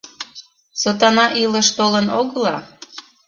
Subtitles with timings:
[0.81, 2.57] Сотана илыш толын огыла!